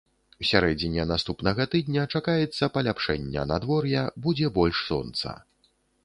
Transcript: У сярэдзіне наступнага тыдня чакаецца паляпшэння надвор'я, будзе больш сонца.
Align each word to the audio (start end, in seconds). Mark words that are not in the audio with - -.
У 0.41 0.45
сярэдзіне 0.51 1.03
наступнага 1.09 1.65
тыдня 1.73 2.05
чакаецца 2.19 2.69
паляпшэння 2.77 3.43
надвор'я, 3.51 4.01
будзе 4.29 4.47
больш 4.57 4.77
сонца. 4.89 5.35